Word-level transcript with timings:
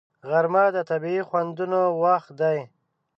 غرمه 0.29 0.65
د 0.75 0.77
طبیعي 0.89 1.21
خوندونو 1.29 1.81
وخت 2.03 2.29
دی 2.41 2.59